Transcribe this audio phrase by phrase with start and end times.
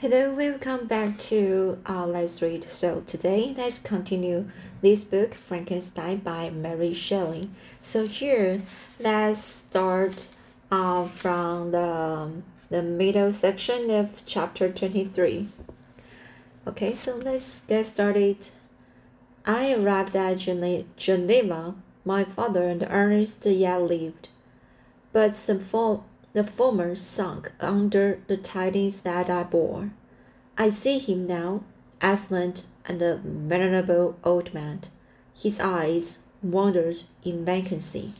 [0.00, 2.62] Hello, welcome back to uh, Let's Read.
[2.62, 4.48] So today, let's continue
[4.80, 7.50] this book, Frankenstein by Mary Shelley.
[7.82, 8.62] So here,
[9.00, 10.28] let's start
[10.70, 12.30] uh, from the,
[12.70, 15.48] the middle section of chapter 23.
[16.68, 18.50] Okay, so let's get started.
[19.44, 20.36] I arrived at
[20.96, 21.74] Geneva.
[22.04, 24.28] My father and Ernest yet lived,
[25.12, 29.90] but some for, the former sunk under the tidings that I bore.
[30.56, 31.62] I see him now,
[32.00, 34.82] excellent and a venerable old man.
[35.34, 38.14] His eyes wandered in vacancy.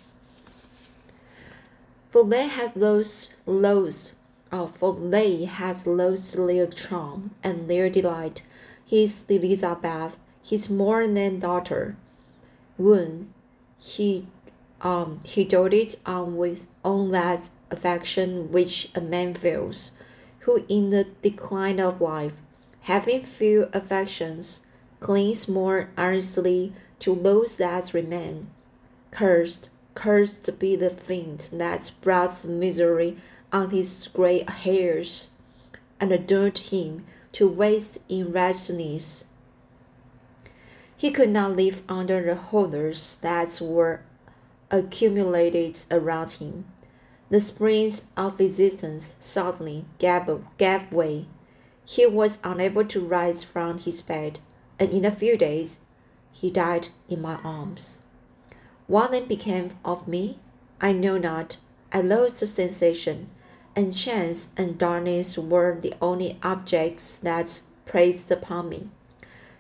[2.11, 4.15] For they had lost, lost,
[4.51, 8.43] oh, for they had lost their charm and their delight.
[8.87, 11.97] His Elizabeth, his more than daughter,
[12.79, 13.33] when
[13.79, 14.27] he
[14.81, 19.93] um he doted on with all that affection which a man feels,
[20.41, 22.33] who in the decline of life,
[22.83, 24.63] having few affections,
[25.01, 28.51] clings more earnestly to those that remain.
[29.11, 33.17] Cursed, cursed be the fiend that brought misery
[33.53, 35.31] on his grey hairs,
[36.01, 39.25] and doomed him to waste in wretchedness.
[40.97, 44.01] He could not live under the horrors that were
[44.71, 46.65] accumulated around him.
[47.31, 50.23] The springs of existence suddenly gave,
[50.57, 51.27] gave way.
[51.85, 54.41] He was unable to rise from his bed,
[54.79, 55.81] and in a few days
[56.33, 58.01] he died in my arms.
[58.87, 60.39] What then became of me?
[60.81, 61.59] I know not.
[61.93, 63.29] I lost the sensation,
[63.77, 68.89] and chance and darkness were the only objects that pressed upon me.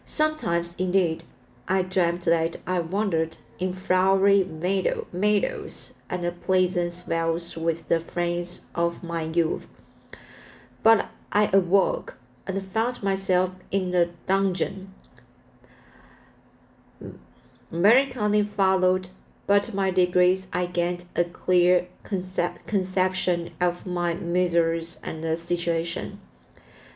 [0.05, 1.25] Sometimes, indeed,
[1.67, 8.62] I dreamt that I wandered in flowery meadow, meadows and pleasant vales with the friends
[8.75, 9.69] of my youth.
[10.83, 14.95] But I awoke and found myself in the dungeon.
[17.70, 19.10] Melancholy followed,
[19.47, 26.21] but by degrees I gained a clear concep conception of my miseries and the situation,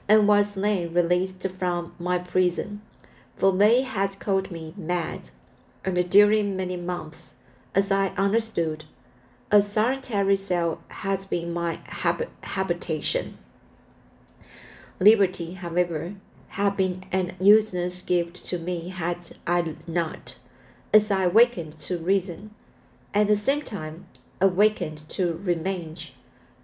[0.08, 2.80] and was then released from my prison,
[3.36, 5.30] for they had called me mad
[5.84, 7.34] and during many months,
[7.74, 8.84] as I understood,
[9.50, 13.38] a solitary cell has been my hab habitation.
[15.00, 16.14] Liberty, however,
[16.48, 20.38] had been an useless gift to me had I not,
[20.92, 22.54] as I awakened to reason,
[23.12, 24.06] at the same time
[24.40, 26.14] awakened to revenge,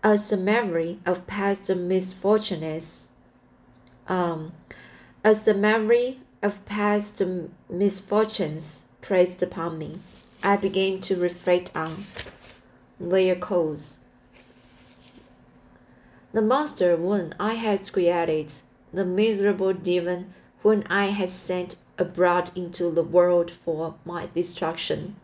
[0.02, 3.10] as the memory of past misfortunes,
[4.06, 4.52] um,
[5.24, 7.20] as the memory of past
[7.68, 9.98] misfortunes pressed upon me,
[10.42, 12.04] I began to reflect on
[13.00, 13.96] their cause.
[16.32, 18.52] The monster whom I had created,
[18.92, 25.16] the miserable demon whom I had sent abroad into the world for my destruction.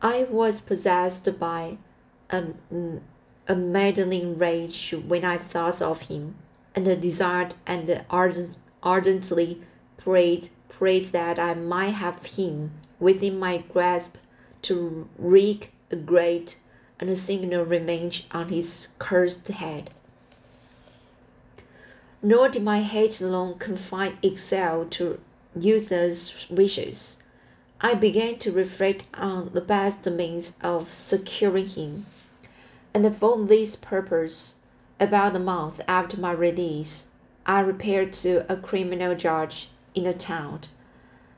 [0.00, 1.76] I was possessed by
[2.30, 2.42] a,
[3.46, 6.36] a maddening rage when I thought of him,
[6.74, 9.60] and the desired and ardent, ardently
[10.04, 14.16] prayed, prayed that I might have him within my grasp
[14.62, 16.56] to wreak a great
[17.00, 19.90] and signal revenge on his cursed head.
[22.22, 25.20] Nor did my hate long confine itself to
[25.58, 27.18] useless wishes.
[27.80, 32.06] I began to reflect on the best means of securing him,
[32.94, 34.54] and for this purpose,
[35.00, 37.06] about a month after my release,
[37.44, 40.60] I repaired to a criminal judge in the town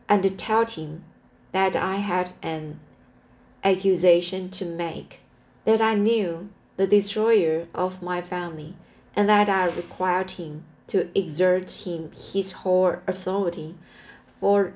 [0.08, 1.04] and told him
[1.52, 2.80] that I had an
[3.64, 5.20] accusation to make,
[5.64, 8.76] that I knew the destroyer of my family,
[9.14, 13.74] and that I required him to exert him his whole authority
[14.38, 14.74] for,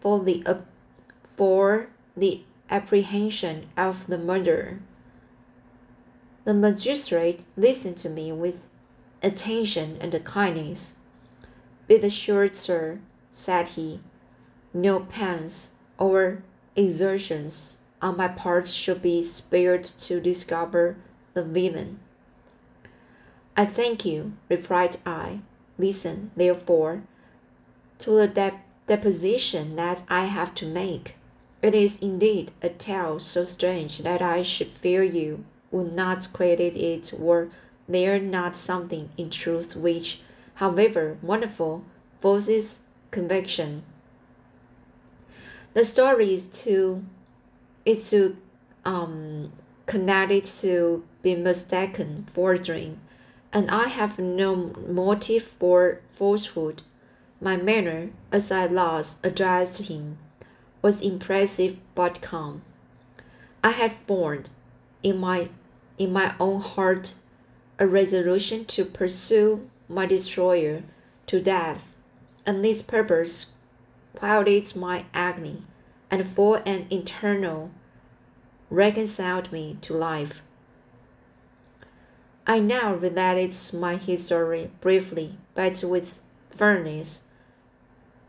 [0.00, 0.56] for, the, uh,
[1.36, 4.80] for the apprehension of the murderer.
[6.44, 8.68] The magistrate listened to me with
[9.22, 10.96] attention and kindness.
[11.86, 13.00] Be assured, sir,
[13.30, 14.00] said he,
[14.72, 16.42] no pains or
[16.76, 20.96] exertions on my part should be spared to discover
[21.34, 22.00] the villain.
[23.56, 25.40] I thank you, replied I.
[25.78, 27.02] Listen, therefore,
[27.98, 28.52] to the de
[28.86, 31.16] deposition that I have to make.
[31.62, 36.76] It is indeed a tale so strange that I should fear you would not credit
[36.76, 37.48] it were
[37.88, 40.20] there not something in truth which
[40.54, 41.84] however wonderful,
[42.20, 42.80] forces
[43.10, 43.82] conviction.
[45.74, 47.04] The story is to
[47.84, 48.36] is to
[48.84, 49.52] um,
[49.86, 53.00] connect it to be mistaken for a dream,
[53.52, 56.82] and I have no motive for falsehood.
[57.40, 60.18] My manner, as I last addressed him,
[60.80, 62.62] was impressive but calm.
[63.62, 64.50] I had formed,
[65.02, 65.48] in my
[65.98, 67.14] in my own heart,
[67.78, 70.82] a resolution to pursue my destroyer
[71.26, 71.94] to death,
[72.46, 73.52] and this purpose
[74.14, 75.62] quieted my agony,
[76.10, 77.70] and for an eternal
[78.70, 80.42] reconciled me to life.
[82.46, 86.20] I now related my history briefly, but with
[86.50, 87.22] firmness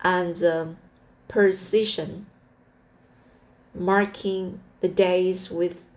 [0.03, 0.77] and um,
[1.27, 2.27] precision,
[3.73, 5.87] marking the days with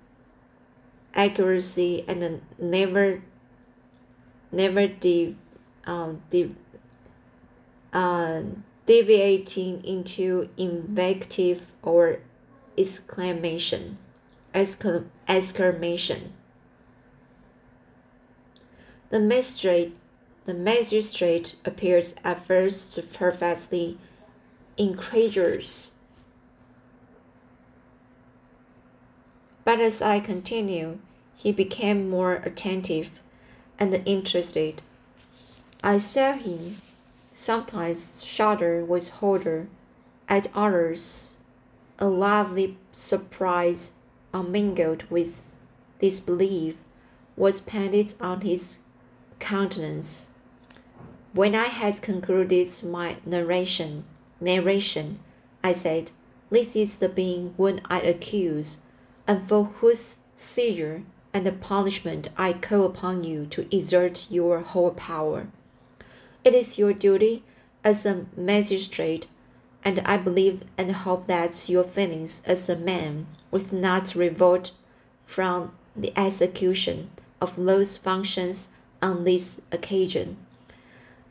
[1.14, 3.22] accuracy and never
[4.50, 5.36] never de,
[5.88, 6.54] um, de,
[7.92, 8.42] uh,
[8.86, 12.20] deviating into invective or
[12.76, 13.98] exclamation
[14.54, 16.32] exclamation
[19.10, 19.96] the magistrate
[20.44, 23.98] the magistrate appeared at first perfectly
[24.76, 25.90] incredulous
[29.64, 31.00] but as i continued
[31.38, 33.20] he became more attentive
[33.78, 34.82] and interested.
[35.82, 36.78] I saw him
[37.32, 39.68] sometimes shudder with horror,
[40.28, 41.36] at others
[42.00, 43.92] a lively surprise
[44.34, 45.50] unmingled with
[46.00, 46.76] disbelief
[47.36, 48.78] was painted on his
[49.38, 50.30] countenance.
[51.32, 54.04] When I had concluded my narration,
[54.40, 55.20] narration,
[55.62, 56.10] I said,
[56.50, 58.78] This is the being whom I accuse,
[59.28, 65.46] and for whose seizure and punishment I call upon you to exert your whole power.
[66.48, 67.42] It is your duty
[67.84, 69.26] as a magistrate,
[69.84, 74.70] and I believe and hope that your feelings as a man will not revolt
[75.26, 78.68] from the execution of those functions
[79.02, 80.38] on this occasion.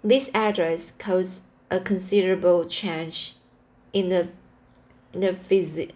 [0.04, 1.42] This address caused
[1.72, 3.34] a considerable change
[3.94, 4.28] in the
[5.14, 5.94] in the physi-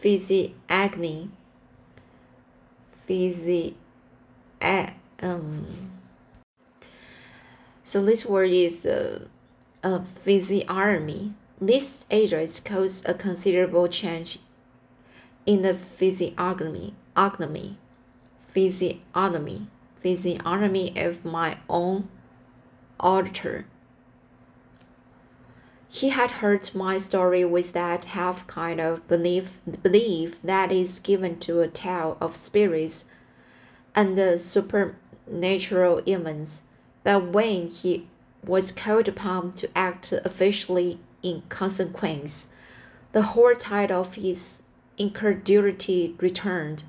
[0.00, 1.30] physiognomy
[3.08, 3.74] busy
[5.20, 5.95] um
[7.86, 9.20] so this word is uh,
[9.84, 11.34] a physiognomy.
[11.60, 14.40] This address caused a considerable change
[15.46, 17.78] in the physiognomy, physiognomy,
[18.52, 19.68] physiognomy,
[20.02, 22.08] physiognomy of my own
[22.98, 23.66] auditor.
[25.88, 31.38] He had heard my story with that half kind of belief, belief that is given
[31.38, 33.04] to a tale of spirits
[33.94, 36.62] and the supernatural events,
[37.06, 38.04] but when he
[38.44, 42.48] was called upon to act officially in consequence,
[43.12, 44.62] the whole tide of his
[44.98, 46.82] incredulity returned.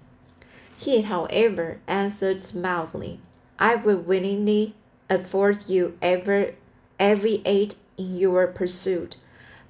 [0.76, 3.20] He, however, answered smilingly,
[3.60, 4.74] I will willingly
[5.08, 6.56] afford you every,
[7.00, 9.18] every aid in your pursuit.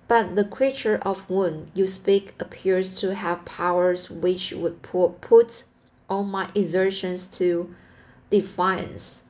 [0.07, 5.65] But the creature of whom you speak appears to have powers which would put
[6.09, 7.75] all my exertions to
[8.29, 9.25] defiance.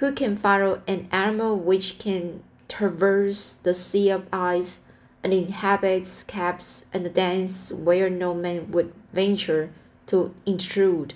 [0.00, 4.80] Who can follow an animal which can traverse the sea of ice
[5.22, 9.68] and inhabits caves and dens where no man would venture
[10.06, 11.12] to intrude?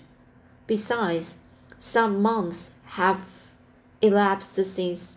[0.67, 1.39] Besides,
[1.79, 3.25] some months have
[4.03, 5.15] elapsed since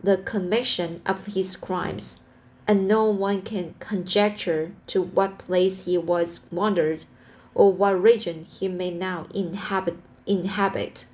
[0.00, 2.20] the commission of his crimes,
[2.68, 7.04] and no one can conjecture to what place he was wandered,
[7.52, 9.96] or what region he may now inhabit.
[10.24, 11.06] inhabit.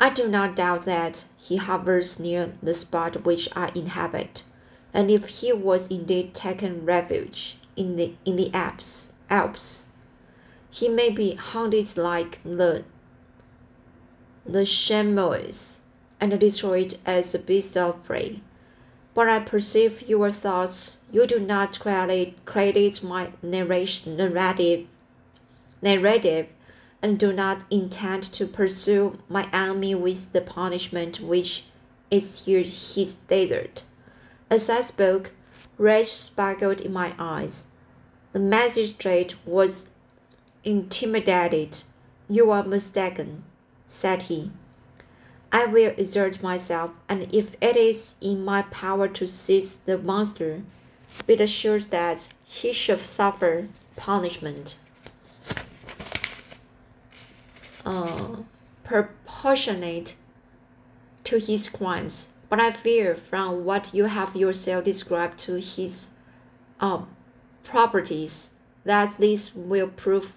[0.00, 4.44] I do not doubt that he hovers near the spot which I inhabit,
[4.94, 9.86] and if he was indeed taken refuge in the in the Alps, Alps,
[10.70, 12.84] he may be haunted like the
[14.46, 15.80] the chamois
[16.20, 18.40] and destroy it as a beast of prey.
[19.14, 20.98] But I perceive your thoughts.
[21.10, 24.86] You do not credit, credit my narration, narrative,
[25.82, 26.46] narrative,
[27.02, 31.64] and do not intend to pursue my enemy with the punishment which
[32.10, 33.84] is his desert.
[34.50, 35.32] As I spoke,
[35.76, 37.66] rage sparkled in my eyes.
[38.32, 39.86] The magistrate was
[40.64, 41.82] intimidated.
[42.28, 43.44] You are mistaken,
[43.86, 44.50] said he.
[45.50, 50.62] I will exert myself, and if it is in my power to seize the monster,
[51.26, 54.78] be assured that he shall suffer punishment
[57.88, 58.36] uh,
[58.84, 60.14] proportionate
[61.24, 62.28] to his crimes.
[62.50, 66.08] But I fear from what you have yourself described to his
[66.80, 67.08] um,
[67.62, 68.50] properties
[68.84, 70.34] that this will prove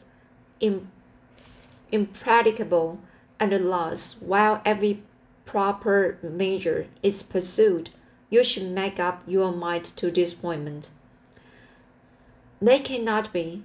[1.91, 2.99] impracticable
[3.39, 5.03] and lost while every
[5.45, 7.89] proper measure is pursued,
[8.29, 10.89] you should make up your mind to disappointment.
[12.61, 13.63] They cannot be,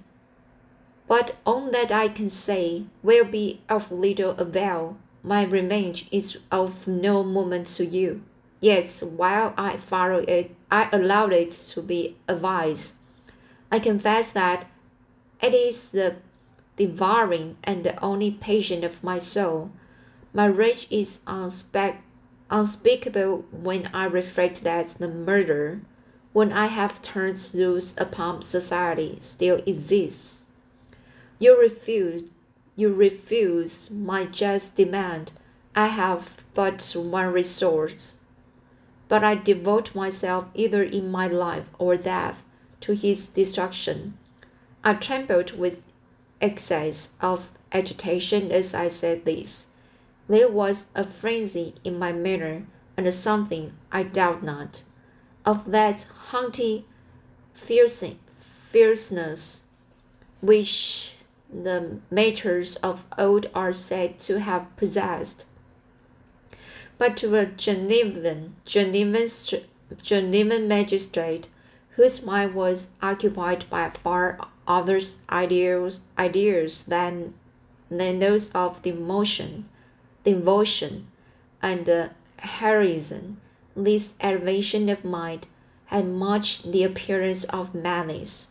[1.07, 4.97] but all that I can say will be of little avail.
[5.23, 8.23] My revenge is of no moment to you.
[8.59, 12.95] Yes, while I follow it, I allow it to be advised.
[13.71, 14.69] I confess that
[15.41, 16.15] it is the
[16.75, 19.71] devouring and the only patient of my soul.
[20.33, 21.97] My rage is unspe-
[22.49, 25.81] unspeakable when I reflect that the murder,
[26.33, 30.46] when I have turned loose upon society, still exists.
[31.39, 32.29] You refuse,
[32.75, 35.33] you refuse my just demand.
[35.75, 38.19] I have but one resource.
[39.07, 42.43] But I devote myself either in my life or death
[42.81, 44.17] to his destruction.
[44.83, 45.83] I trembled with
[46.41, 49.67] excess of agitation as I said this.
[50.27, 52.65] There was a frenzy in my manner
[52.97, 54.83] and something, I doubt not,
[55.45, 56.83] of that haunting
[57.53, 59.61] fierceness
[60.41, 61.16] which
[61.51, 65.45] the martyrs of old are said to have possessed.
[66.97, 69.29] But to a Genevan, Genevan,
[70.01, 71.47] Genevan magistrate,
[71.91, 74.99] whose mind was occupied by far other
[75.29, 77.33] ideals, ideas than,
[77.89, 79.69] than those of devotion,
[80.23, 81.07] devotion,
[81.61, 83.39] and uh, heroism,
[83.75, 85.47] this elevation of mind
[85.85, 88.47] had much the appearance of malice.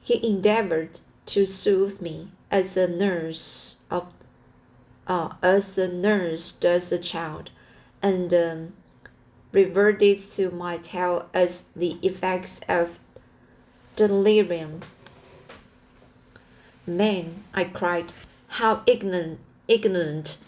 [0.00, 4.12] He endeavored to soothe me as a nurse of
[5.06, 7.50] uh, as a nurse does a child,
[8.02, 8.72] and um,
[9.52, 13.00] reverted to my tale as the effects of
[13.96, 14.82] delirium.
[16.86, 18.12] Man, I cried,
[18.48, 20.38] how ignorant, ignorant.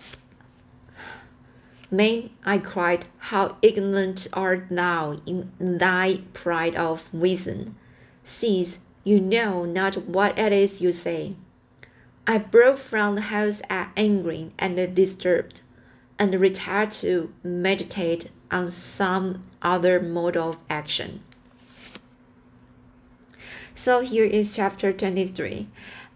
[1.91, 7.77] Man, I cried, how ignorant art thou in thy pride of reason.
[8.23, 11.35] Cease, you know not what it is you say.
[12.27, 15.63] I broke from the house at angry and disturbed,
[16.19, 21.23] and retired to meditate on some other mode of action.
[23.75, 25.69] So here is chapter 23.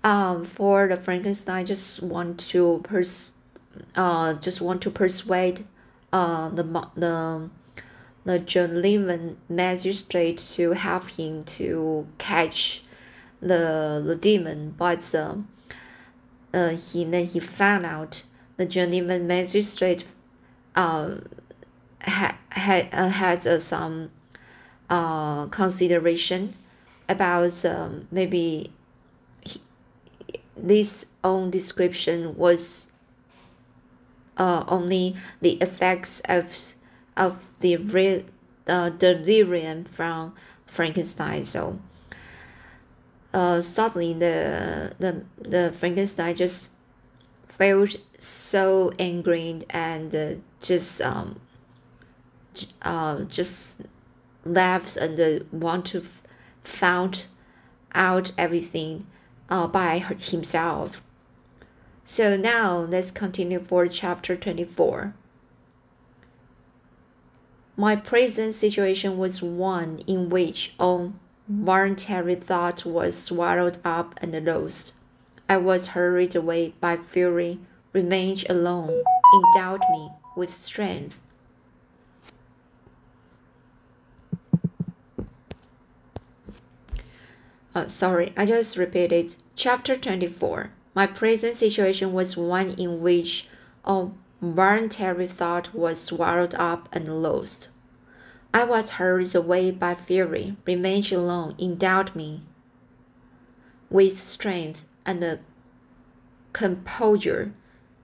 [0.02, 3.32] Um, for the Frankenstein, just want to pers-
[3.96, 5.64] uh, just want to persuade
[6.12, 6.62] uh, the
[6.94, 7.48] the
[8.24, 12.82] the Genevan magistrate to help him to catch
[13.40, 15.36] the the demon, but uh,
[16.54, 18.22] uh, he then he found out
[18.56, 20.04] the Genevan magistrate
[20.74, 21.16] uh,
[21.98, 24.10] had had uh, had uh, some
[24.88, 26.54] uh, consideration
[27.08, 28.70] about um, maybe
[29.42, 29.60] he,
[30.56, 32.88] this own description was
[34.36, 36.74] uh, only the effects of
[37.16, 38.22] of the real
[38.66, 40.34] uh, delirium from
[40.66, 41.44] Frankenstein.
[41.44, 41.78] So
[43.34, 46.70] uh, suddenly the the the Frankenstein just
[47.48, 51.40] felt so angry and uh, just um
[52.82, 53.80] uh just
[54.44, 56.04] laughs and uh, want to
[56.62, 57.26] found
[57.92, 59.06] out everything
[59.50, 61.02] uh, by himself.
[62.04, 65.14] So now let's continue for chapter 24.
[67.76, 71.14] My present situation was one in which all
[71.48, 74.92] voluntary thought was swallowed up and lost.
[75.48, 77.60] I was hurried away by fury,
[77.92, 81.20] Revenge alone, endowed me with strength.
[87.74, 89.36] Uh, sorry, I just repeated.
[89.56, 90.70] Chapter 24.
[90.94, 93.48] My present situation was one in which
[93.84, 97.68] all voluntary thought was swallowed up and lost.
[98.54, 102.42] I was hurried away by fury, revenge alone, endowed me
[103.90, 105.40] with strength and a
[106.52, 107.52] composure.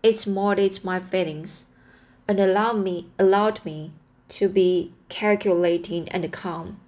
[0.03, 1.67] It molded my feelings
[2.27, 3.93] and allowed me allowed me
[4.31, 6.81] to be calculating and calm.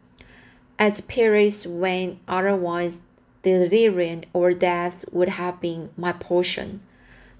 [0.76, 3.02] At periods when otherwise
[3.44, 6.80] delirium or death would have been my portion,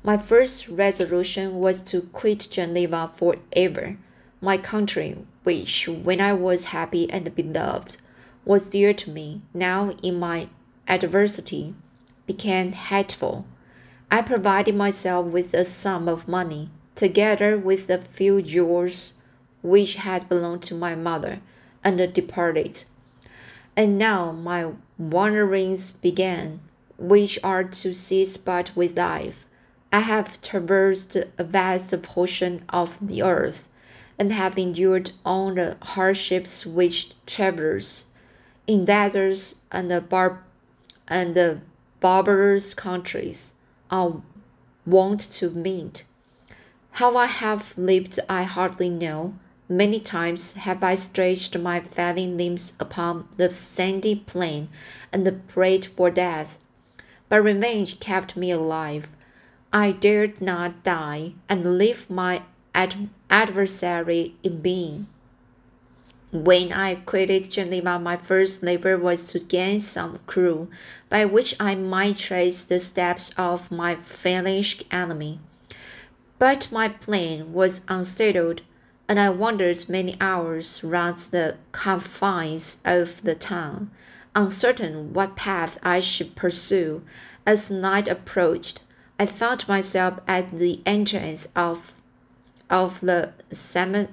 [0.05, 3.97] my first resolution was to quit Geneva forever,
[4.41, 7.97] my country which, when I was happy and beloved,
[8.45, 10.49] was dear to me, now in my
[10.89, 11.75] adversity
[12.27, 13.45] became hateful.
[14.11, 19.15] I provided myself with a sum of money, together with a few jewels
[19.63, 21.41] which had belonged to my mother,
[21.85, 22.85] and departed.
[23.77, 26.61] And now my wanderings began,
[26.99, 29.47] which are to cease but with life.
[29.93, 33.69] I have traversed a vast portion of the earth,
[34.19, 38.05] and have endured all the hardships which travelers
[38.67, 40.43] in deserts and the bar
[41.09, 41.61] and the
[42.01, 43.53] barbarous countries
[43.91, 44.23] are
[44.87, 46.05] wont to meet.
[46.93, 49.35] How I have lived I hardly know.
[49.69, 54.69] Many times have I stretched my failing limbs upon the sandy plain
[55.13, 56.59] and prayed for death,
[57.29, 59.09] but revenge kept me alive.
[59.73, 62.43] I dared not die and leave my
[62.75, 65.09] ad adversary in being.
[66.31, 70.69] When I quitted Geneva, my first labor was to gain some clue
[71.09, 75.41] by which I might trace the steps of my vanished enemy.
[76.39, 78.63] But my plan was unsettled,
[79.09, 83.91] and I wandered many hours round the confines of the town,
[84.35, 87.03] uncertain what path I should pursue.
[87.47, 88.83] As night approached,
[89.19, 91.93] I found myself at the entrance of
[92.73, 94.09] of the sem-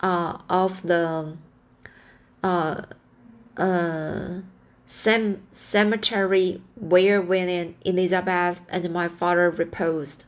[0.00, 1.36] uh, of the
[2.42, 2.82] uh,
[3.56, 4.40] uh,
[4.86, 10.24] sem- cemetery where William, Elizabeth, and my father reposed.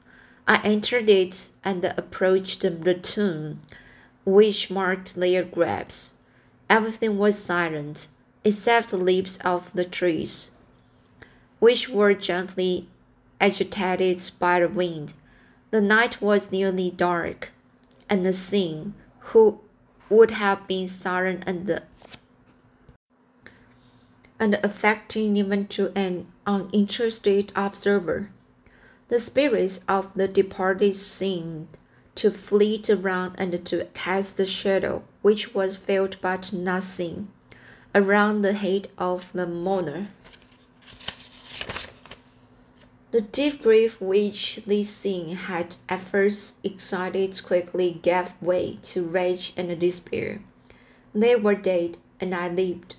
[0.47, 3.61] I entered it and approached the tomb,
[4.25, 6.15] which marked their graves.
[6.69, 8.09] Everything was silent,
[8.45, 10.51] except the leaves of the trees,
[11.61, 12.89] which were gently
[13.41, 15.13] agitated by the wind.
[15.71, 17.53] The night was nearly dark,
[18.09, 19.61] and the scene, who
[20.09, 21.83] would have been silent and
[24.41, 28.31] and affecting even to an uninterested observer.
[29.09, 31.69] The spirits of the departed seemed
[32.15, 37.29] to fleet around and to cast a shadow, which was felt but not seen,
[37.95, 40.09] around the head of the mourner.
[43.11, 49.55] The deep grief which this scene had at first excited quickly gave way to rage
[49.57, 50.42] and despair.
[51.14, 52.97] They were dead, and I lived.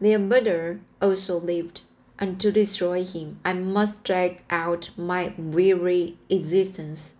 [0.00, 1.82] Their murderer also lived,
[2.18, 7.14] and to destroy him, I must drag out my weary existence.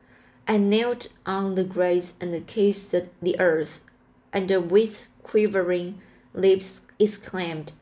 [0.48, 3.82] I knelt on the graves and kissed the earth,
[4.32, 6.00] and with quivering
[6.32, 7.74] lips exclaimed,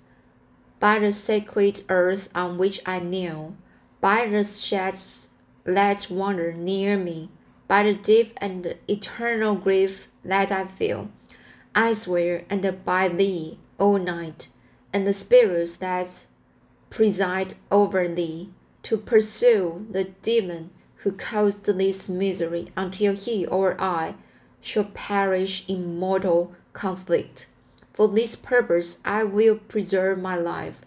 [0.80, 3.54] By the sacred earth on which I kneel,
[4.00, 5.28] by the shades
[5.64, 7.30] that wander near me,
[7.68, 11.10] by the deep and eternal grief that I feel.
[11.74, 14.48] I swear, and by thee, O night,
[14.92, 16.26] and the spirits that
[16.88, 18.50] preside over thee,
[18.82, 24.14] to pursue the demon who caused this misery until he or I
[24.60, 27.46] shall perish in mortal conflict.
[27.92, 30.80] For this purpose I will preserve my life,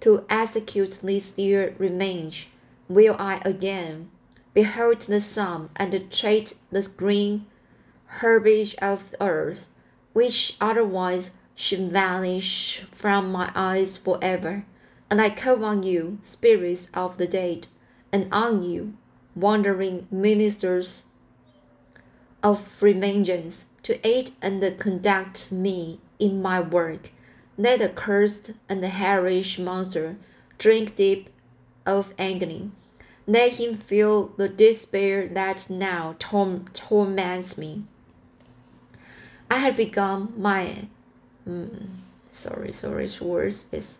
[0.00, 2.48] to execute this dear revenge
[2.88, 4.10] will I again
[4.54, 7.46] behold the sun and tread the green
[8.06, 9.66] herbage of the earth,
[10.12, 14.64] which otherwise should vanish from my eyes forever.
[15.10, 17.68] And I call on you, spirits of the dead,
[18.12, 18.94] and on you,
[19.34, 21.04] wandering ministers
[22.42, 27.10] of vengeance, to aid and conduct me in my work.
[27.56, 30.16] Let the cursed and hellish monster
[30.58, 31.30] drink deep
[31.86, 32.70] of agony.
[33.26, 37.84] Let him feel the despair that now tor- torments me.
[39.50, 40.86] I had begun my
[41.48, 41.86] mm,
[42.30, 43.98] sorry, sorry, words is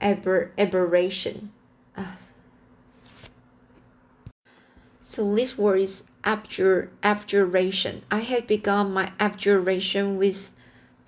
[0.00, 1.52] aber- aberration.
[1.96, 2.16] Uh,
[5.02, 8.02] so this word is abjur- abjuration.
[8.10, 10.52] I had begun my abjuration with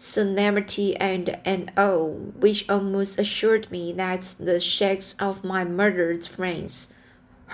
[0.02, 2.06] solemnity and an awe
[2.40, 6.88] which almost assured me that the sheikhs of my murdered friends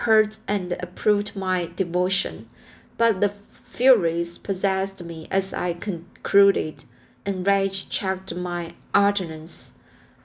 [0.04, 2.48] heard and approved my devotion.
[2.96, 3.32] But the
[3.68, 6.84] furies possessed me as I concluded,
[7.24, 9.72] and rage checked my utterance.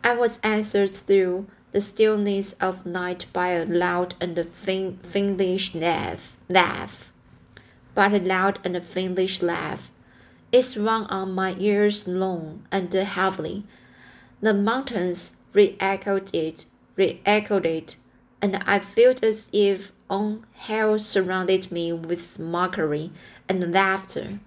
[0.04, 7.12] I was answered through the stillness of night by a loud and fiendish laugh, laugh,
[7.96, 9.91] but a loud and fiendish laugh
[10.52, 13.64] it rang on my ears long and heavily.
[14.42, 17.96] The mountains re-echoed it, re-echoed it,
[18.42, 23.12] and I felt as if all hell surrounded me with mockery
[23.48, 24.40] and laughter.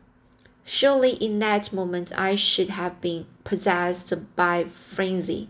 [0.65, 5.49] Surely in that moment I should have been possessed by frenzy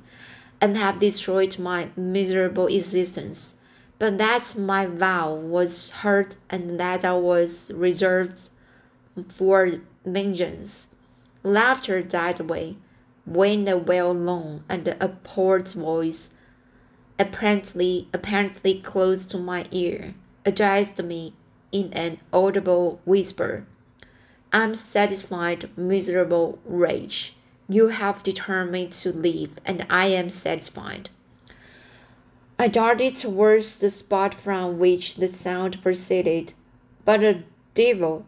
[0.60, 3.54] and have destroyed my miserable existence.
[3.98, 8.50] But that my vow was heard and that I was reserved
[9.28, 9.70] for
[10.04, 10.88] vengeance.
[11.42, 12.76] Laughter died away
[13.26, 16.30] when a well-known and appalled voice
[17.18, 20.14] apparently apparently close to my ear
[20.44, 21.34] addressed me
[21.72, 23.66] in an audible whisper.
[24.52, 27.34] I'm satisfied, miserable wretch.
[27.68, 31.08] You have determined to live, and I am satisfied.
[32.58, 36.52] I darted towards the spot from which the sound proceeded,
[37.04, 37.42] but the
[37.74, 38.26] devil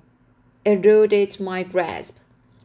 [0.66, 2.18] eluded my grasp.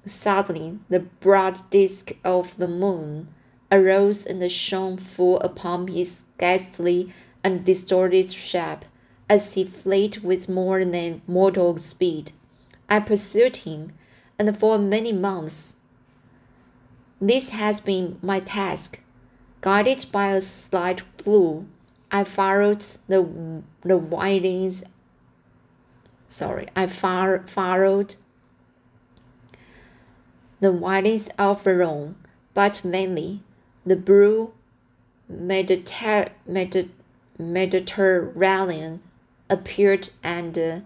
[0.03, 3.29] Suddenly, the broad disk of the moon
[3.71, 8.83] arose and shone full upon his ghastly and distorted shape
[9.29, 12.33] as he fled with more than mortal speed.
[12.89, 13.93] I pursued him,
[14.37, 15.75] and for many months
[17.21, 18.99] this has been my task.
[19.61, 21.67] Guided by a slight clue,
[22.11, 23.21] I followed the
[23.83, 24.83] the windings.
[26.31, 28.15] Sorry, I far, followed
[30.61, 32.15] the windings of the Rhone,
[32.53, 33.43] but mainly
[33.85, 34.53] the blue
[35.29, 36.29] Mediter
[37.37, 39.01] Mediterranean
[39.49, 40.79] appeared, and uh,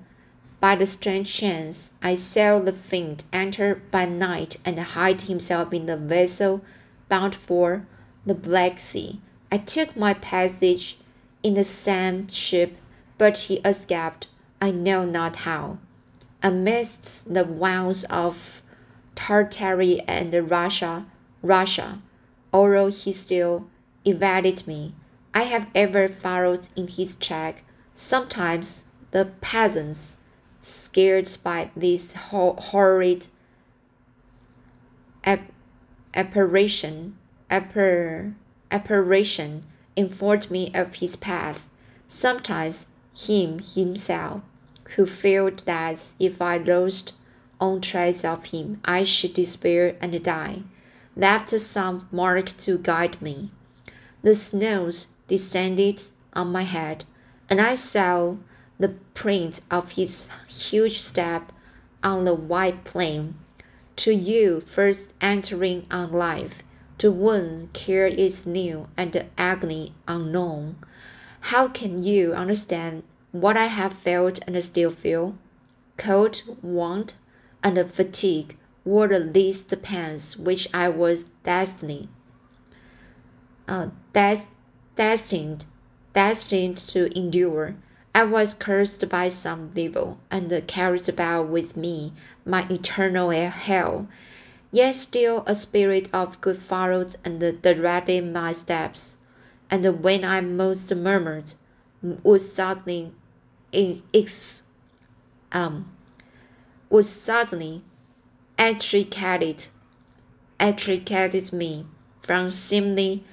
[0.60, 5.86] by the strange chance, I saw the fiend enter by night and hide himself in
[5.86, 6.62] the vessel
[7.08, 7.86] bound for
[8.26, 9.22] the Black Sea.
[9.52, 10.98] I took my passage
[11.44, 12.78] in the same ship,
[13.20, 14.28] but he escaped,
[14.62, 15.78] I know not how.
[16.42, 18.64] Amidst the wilds of
[19.16, 21.06] Tartary and Russia,
[21.42, 22.02] Russia,
[22.54, 23.68] although he still
[24.06, 24.94] evaded me,
[25.34, 27.64] I have ever followed in his track.
[27.94, 30.18] Sometimes the peasants,
[30.62, 33.28] scared by this horrid
[36.14, 37.18] apparition,
[37.50, 38.34] appar
[38.72, 39.64] apparition,
[39.96, 41.68] informed me of his path.
[42.08, 44.42] Sometimes him himself,
[44.96, 47.14] who felt that if I lost
[47.60, 50.64] all trace of him, I should despair and die,
[51.16, 53.52] left some mark to guide me.
[54.22, 57.06] The snows descended on my head
[57.50, 58.38] and I saw
[58.80, 61.52] the print of his huge step
[62.04, 63.36] on the white plain.
[63.98, 66.64] To you first entering on life,
[66.98, 70.78] to one care is new and agony unknown.
[71.50, 75.36] How can you understand what I have felt and still feel?
[75.96, 77.14] Cold, want,
[77.64, 82.08] and fatigue were the least pains which I was destined,
[83.68, 84.48] uh, des-
[84.96, 85.66] destined
[86.14, 87.76] destined to endure.
[88.16, 94.08] I was cursed by some devil, and carried about with me my eternal hell.
[94.72, 99.18] Yet still a spirit of good followed and directed my steps,
[99.84, 101.54] and when I most murmured,
[102.02, 103.12] would suddenly
[103.74, 104.64] ex,
[105.52, 105.92] um,
[106.90, 107.84] would suddenly
[108.58, 109.70] extricate,
[110.62, 111.86] extricated me
[112.22, 113.26] from seemingly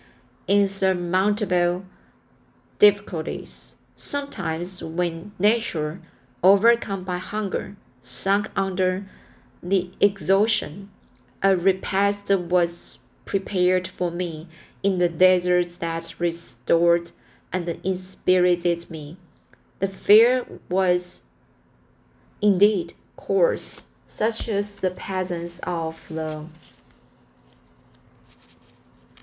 [0.48, 1.84] insurmountable
[2.80, 3.76] difficulties.
[3.94, 6.00] Sometimes, when nature,
[6.42, 9.06] overcome by hunger, sunk under
[9.62, 10.90] the exhaustion,
[11.40, 14.48] a repast was prepared for me
[14.82, 17.12] in the deserts that restored
[17.52, 19.16] and inspirited me.
[19.78, 21.22] The fare was
[22.40, 26.46] indeed coarse, such as the peasants of the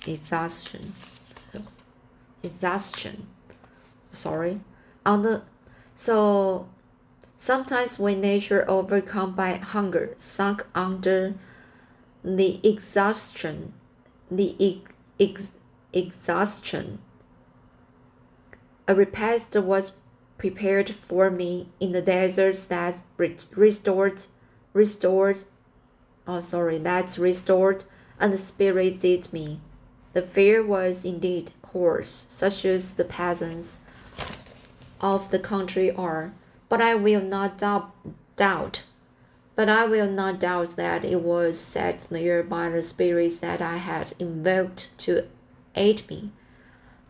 [0.05, 0.93] exhaustion.
[2.41, 3.27] Exhaustion
[4.11, 4.59] sorry
[5.05, 5.41] on the
[5.95, 6.67] so
[7.37, 11.35] sometimes when nature overcome by hunger sunk under
[12.23, 13.73] the exhaustion
[14.29, 14.55] the
[15.19, 15.53] ex,
[15.93, 16.99] exhaustion.
[18.87, 19.93] A repast was
[20.37, 24.25] prepared for me in the desert that restored
[24.71, 25.43] restored
[26.25, 27.83] oh sorry that restored
[28.19, 29.59] and spirited me.
[30.13, 33.79] The fare was indeed coarse such as the peasants
[35.01, 36.33] of the country are,
[36.67, 37.91] but I will not doubt,
[38.35, 38.83] doubt
[39.59, 43.75] but I will not doubt that it was set there by the spirits that I
[43.75, 45.25] had invoked to
[45.75, 46.31] aid me.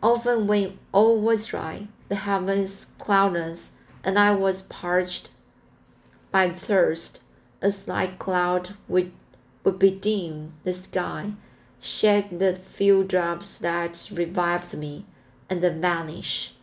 [0.02, 5.30] Often when all was dry, the heavens cloudless, and I was parched
[6.32, 7.20] by thirst,
[7.62, 9.12] a slight cloud would,
[9.64, 11.34] would bedim the sky,
[11.80, 15.06] shed the few drops that revived me,
[15.52, 16.56] and then vanish.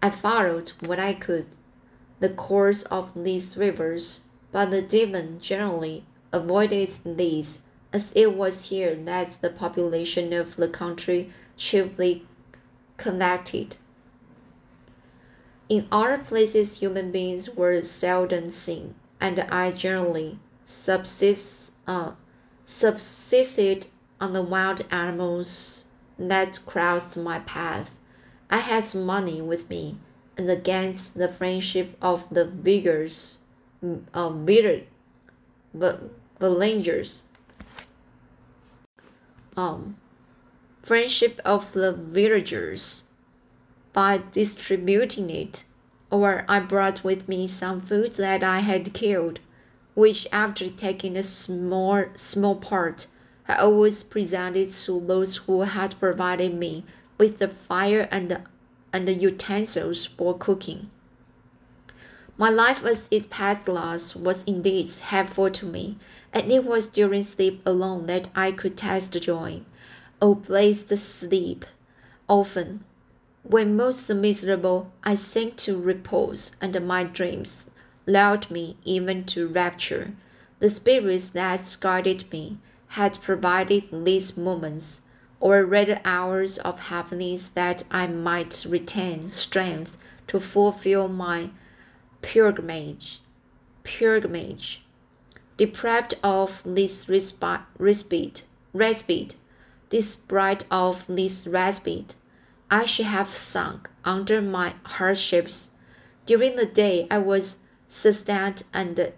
[0.00, 1.46] I followed when I could
[2.20, 4.20] the course of these rivers,
[4.54, 7.62] but the demon generally avoided these,
[7.92, 12.24] as it was here that the population of the country chiefly
[12.96, 13.76] connected.
[15.68, 22.12] In other places, human beings were seldom seen, and I generally subsist, uh,
[22.64, 23.88] subsisted
[24.20, 25.84] on the wild animals
[26.16, 27.90] that crossed my path.
[28.48, 29.98] I had money with me,
[30.36, 33.38] and against the friendship of the vigors,
[34.12, 34.82] uh, bitter,
[36.40, 37.22] villagers.
[39.56, 39.96] Um,
[40.82, 43.04] friendship of the villagers
[43.92, 45.64] by distributing it,
[46.10, 49.38] or I brought with me some food that I had killed,
[49.94, 53.06] which after taking a small small part,
[53.46, 56.84] I always presented to those who had provided me
[57.18, 58.42] with the fire and
[58.92, 60.90] and the utensils for cooking.
[62.36, 65.98] My life as it passed last was indeed helpful to me,
[66.32, 69.62] and it was during sleep alone that I could taste joy.
[70.20, 71.64] Oh, blessed sleep!
[72.28, 72.84] Often
[73.44, 77.66] when most miserable, I sank to repose, and my dreams
[78.06, 80.14] lulled me even to rapture.
[80.60, 82.56] The spirits that guided me
[82.88, 85.02] had provided these moments,
[85.40, 89.96] or rather hours of happiness, that I might retain strength
[90.28, 91.50] to fulfill my
[92.24, 93.20] pilgrimage.
[93.82, 94.82] Pilgrimage.
[95.58, 99.36] Deprived of this respite, respite, respite,
[100.70, 102.14] of this respite,
[102.70, 105.70] I should have sunk under my hardships.
[106.26, 107.56] During the day, I was
[107.86, 109.12] sustained and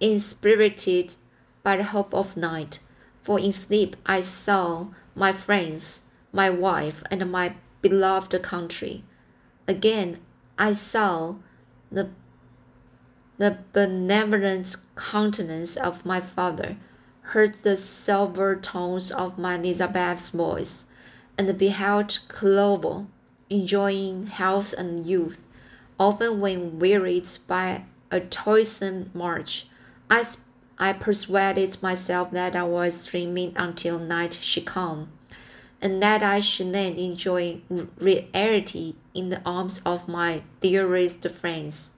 [0.00, 1.14] inspirited
[1.62, 2.80] by the hope of night,
[3.22, 9.04] for in sleep I saw my friends, my wife, and my beloved country.
[9.68, 10.18] Again,
[10.58, 11.36] I saw
[11.90, 12.10] the,
[13.38, 16.76] the benevolent countenance of my father,
[17.30, 20.84] heard the silver tones of my Elizabeth's voice
[21.36, 23.08] and beheld Clerval
[23.50, 25.44] enjoying health and youth.
[25.98, 29.66] Often, when wearied by a toilsome march,
[30.10, 30.24] I,
[30.78, 35.10] I persuaded myself that I was dreaming until night should come,
[35.80, 37.60] and that I should then enjoy
[37.98, 41.90] reality in the arms of my dearest friends.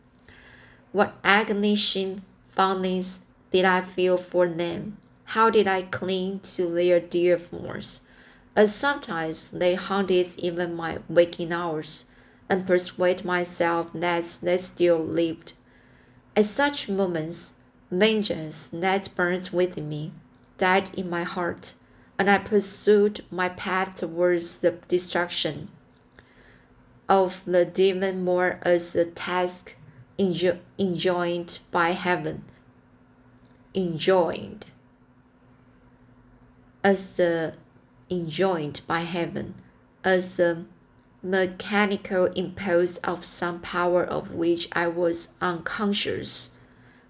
[0.92, 3.20] What agonizing fondness
[3.52, 4.98] did I feel for them?
[5.24, 8.00] How did I cling to their dear forms?
[8.58, 12.06] as sometimes they haunted even my waking hours,
[12.50, 15.52] and persuade myself that they still lived.
[16.34, 17.54] At such moments,
[17.88, 20.10] vengeance that burnt within me
[20.56, 21.74] died in my heart,
[22.18, 25.68] and I pursued my path towards the destruction
[27.08, 29.76] of the demon more as a task
[30.18, 32.44] enjo- enjoined by heaven,
[33.74, 34.66] enjoined
[36.82, 37.54] as the
[38.10, 39.54] enjoined by heaven
[40.02, 40.64] as the
[41.22, 46.50] mechanical impulse of some power of which I was unconscious,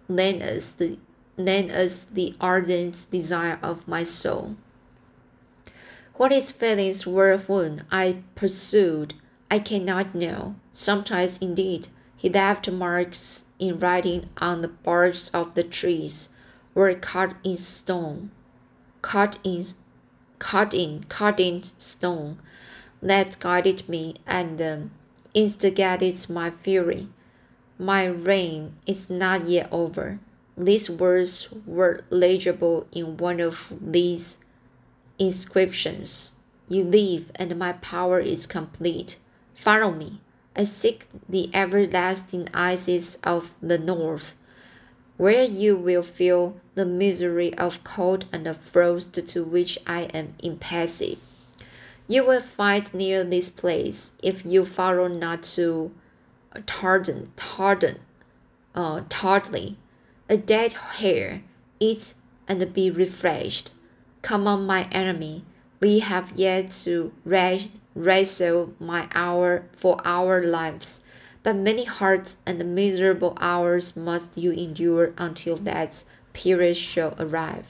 [0.09, 0.99] than as the
[1.37, 4.57] than as the ardent desire of my soul.
[6.19, 9.15] What his feelings were when I pursued,
[9.53, 10.57] I cannot know.
[10.73, 16.29] Sometimes, indeed, he left marks in writing on the barks of the trees,
[16.75, 18.33] or cut in stone,
[19.01, 19.65] cut in
[20.41, 22.39] cut in cut in stone
[23.01, 24.91] that guided me and um,
[25.35, 27.07] instigated my fury.
[27.79, 30.19] My reign is not yet over.
[30.57, 34.39] These words were legible in one of these
[35.19, 36.33] inscriptions.
[36.69, 39.17] You live, and my power is complete.
[39.55, 40.21] Follow me.
[40.55, 44.35] I seek the everlasting ices of the north
[45.19, 51.19] where you will feel the misery of cold and frost to which I am impassive.
[52.07, 55.91] You will find near this place, if you follow not to
[56.67, 57.99] tartan, tartan,
[58.75, 59.77] uh, tardily,
[60.29, 61.43] a dead hare,
[61.81, 62.15] eat
[62.47, 63.73] and be refreshed.
[64.23, 65.45] Come on, my enemy,
[65.81, 71.01] we have yet to wrestle my hour for our lives
[71.49, 76.05] but many hard and miserable hours must you endure until that
[76.35, 77.67] period shall arrive.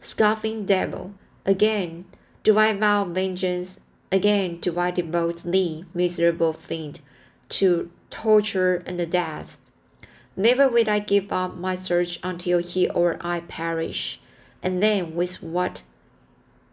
[0.00, 1.12] Scoffing devil,
[1.44, 2.04] again
[2.44, 3.80] do I vow vengeance,
[4.12, 7.00] again do I devote thee, miserable fiend,
[7.48, 9.58] to torture and death.
[10.36, 14.20] Never will I give up my search until he or I perish,
[14.66, 15.82] and then with what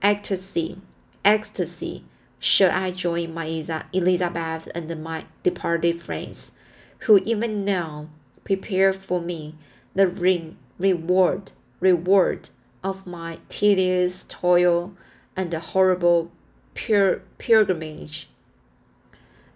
[0.02, 0.82] ecstasy,
[1.24, 2.04] ecstasy,
[2.40, 3.46] should I join my
[3.94, 6.54] Elizabeth and my departed friends,
[7.02, 8.10] who even now
[8.44, 9.54] prepare for me
[9.94, 12.50] the re- reward reward
[12.84, 14.96] of my tedious toil
[15.36, 16.32] and the horrible
[16.74, 18.28] pilgrimage.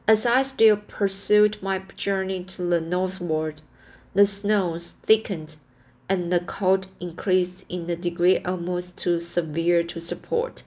[0.07, 3.63] As I still pursued my journey to the northward,
[4.13, 5.55] the snows thickened
[6.09, 10.63] and the cold increased in a degree almost too severe to support.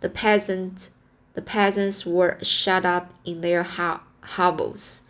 [0.00, 0.90] The peasant
[1.34, 5.02] the peasants were shut up in their hovels,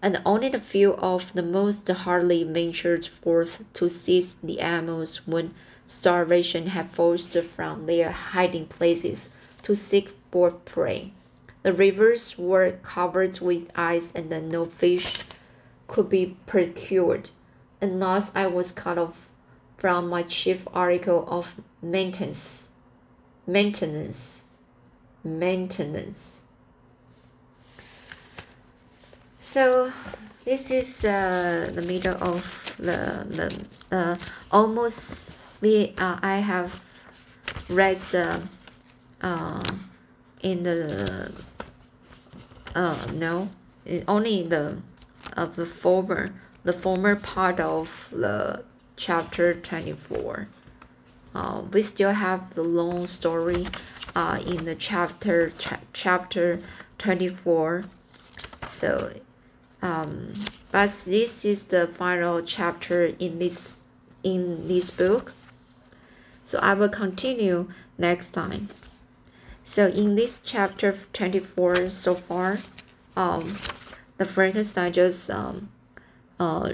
[0.00, 5.54] and only a few of the most hardly ventured forth to seize the animals when
[5.86, 9.30] starvation had forced from their hiding places
[9.62, 11.12] to seek for prey.
[11.62, 15.18] The rivers were covered with ice and no fish
[15.88, 17.30] could be procured,
[17.80, 19.28] and thus I was cut off
[19.76, 22.68] from my chief article of maintenance.
[23.46, 24.44] Maintenance.
[25.22, 26.42] Maintenance.
[29.40, 29.92] So
[30.44, 34.16] this is uh, the middle of the the uh,
[34.50, 36.80] almost we uh, I have
[37.68, 38.40] read uh,
[39.22, 39.62] uh,
[40.42, 41.32] in the
[42.74, 43.48] uh, no
[44.08, 44.78] only the
[45.36, 46.32] of the former
[46.66, 48.62] the former part of the
[48.96, 50.48] chapter 24
[51.34, 53.66] uh, we still have the long story
[54.14, 56.60] uh, in the chapter ch chapter
[56.98, 57.84] 24
[58.68, 59.12] so
[59.82, 60.32] um,
[60.72, 63.80] but this is the final chapter in this
[64.22, 65.32] in this book.
[66.44, 68.68] So i will continue next time.
[69.62, 72.58] So in this chapter 24 so far
[73.16, 73.56] um,
[74.16, 75.68] the frankenstein just um,
[76.38, 76.72] uh,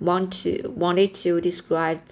[0.00, 2.02] want to wanted to describe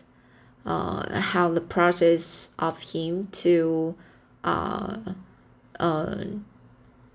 [0.65, 3.95] uh, how the process of him to
[4.45, 4.99] uh,
[5.79, 6.25] uh,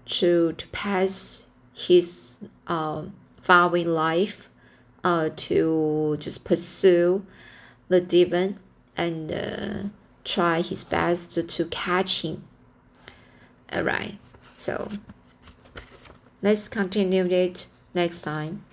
[0.06, 1.44] to to pass
[1.74, 3.04] his uh,
[3.42, 4.50] following life
[5.04, 7.26] uh, to just pursue
[7.88, 8.60] the demon
[8.96, 9.84] and uh,
[10.24, 12.44] try his best to catch him.
[13.74, 14.18] Alright,
[14.58, 14.90] so
[16.42, 18.64] let's continue it next time.